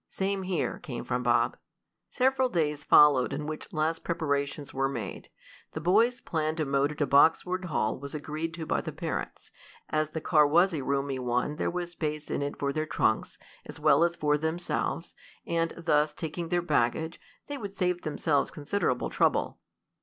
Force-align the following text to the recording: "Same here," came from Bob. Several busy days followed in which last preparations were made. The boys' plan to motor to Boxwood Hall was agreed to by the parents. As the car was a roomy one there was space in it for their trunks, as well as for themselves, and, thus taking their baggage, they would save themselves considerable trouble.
"Same 0.09 0.41
here," 0.41 0.79
came 0.79 1.03
from 1.03 1.21
Bob. 1.21 1.57
Several 2.09 2.49
busy 2.49 2.69
days 2.71 2.83
followed 2.83 3.31
in 3.31 3.45
which 3.45 3.71
last 3.71 4.03
preparations 4.03 4.73
were 4.73 4.89
made. 4.89 5.29
The 5.73 5.79
boys' 5.79 6.21
plan 6.21 6.55
to 6.55 6.65
motor 6.65 6.95
to 6.95 7.05
Boxwood 7.05 7.65
Hall 7.65 7.99
was 7.99 8.15
agreed 8.15 8.51
to 8.55 8.65
by 8.65 8.81
the 8.81 8.91
parents. 8.91 9.51
As 9.91 10.09
the 10.09 10.19
car 10.19 10.47
was 10.47 10.73
a 10.73 10.81
roomy 10.81 11.19
one 11.19 11.57
there 11.57 11.69
was 11.69 11.91
space 11.91 12.31
in 12.31 12.41
it 12.41 12.57
for 12.57 12.73
their 12.73 12.87
trunks, 12.87 13.37
as 13.67 13.79
well 13.79 14.03
as 14.03 14.15
for 14.15 14.39
themselves, 14.39 15.13
and, 15.45 15.71
thus 15.77 16.15
taking 16.15 16.49
their 16.49 16.63
baggage, 16.63 17.21
they 17.45 17.59
would 17.59 17.75
save 17.77 18.01
themselves 18.01 18.49
considerable 18.49 19.11
trouble. 19.11 19.59